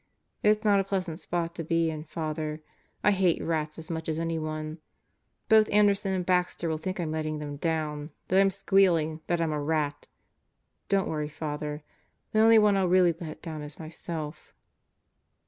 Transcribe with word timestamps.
It's 0.41 0.65
not 0.65 0.79
a 0.79 0.83
pleasant 0.83 1.19
spot 1.19 1.53
to 1.53 1.63
be 1.63 1.91
in, 1.91 2.05
Father. 2.05 2.63
I 3.03 3.11
hate 3.11 3.39
rats 3.43 3.77
as 3.77 3.91
much 3.91 4.09
as 4.09 4.19
anyone. 4.19 4.79
Both 5.47 5.69
Anderson 5.71 6.11
and 6.11 6.25
Baxter 6.25 6.67
will 6.69 6.79
think 6.79 6.99
I'm 6.99 7.11
letting 7.11 7.37
them 7.37 7.57
down; 7.57 8.09
that 8.29 8.39
I'm 8.41 8.49
squealing; 8.49 9.21
that 9.27 9.39
I'm 9.39 9.51
a 9.53 9.61
rat. 9.61 10.07
But, 10.09 10.09
don't 10.89 11.07
worry, 11.07 11.29
Father; 11.29 11.83
the 12.31 12.39
only 12.39 12.57
one 12.57 12.75
I'll 12.77 12.87
really 12.89 13.13
let 13.21 13.43
down 13.43 13.61
is 13.61 13.77
myself." 13.77 14.55